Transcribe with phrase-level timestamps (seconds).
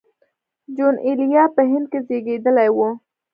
[0.75, 2.79] جون ایلیا په هند کې زېږېدلی و